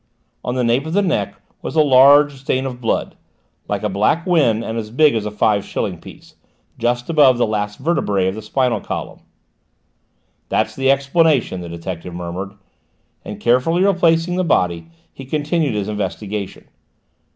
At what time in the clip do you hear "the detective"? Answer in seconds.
11.61-12.15